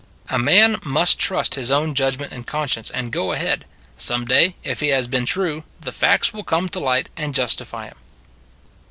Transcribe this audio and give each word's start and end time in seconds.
"A 0.29 0.39
man 0.39 0.79
must 0.83 1.19
trust 1.19 1.53
his 1.53 1.69
own 1.69 1.93
judgment 1.93 2.33
and 2.33 2.47
conscience, 2.47 2.89
and 2.89 3.11
go 3.11 3.33
ahead. 3.33 3.65
Some 3.99 4.25
day, 4.25 4.55
if 4.63 4.79
he 4.79 4.87
has 4.87 5.07
been 5.07 5.27
true, 5.27 5.63
the 5.79 5.91
facts 5.91 6.33
will 6.33 6.43
come 6.43 6.69
to 6.69 6.79
light 6.79 7.09
and 7.15 7.35
justify 7.35 7.85
him." 7.85 7.97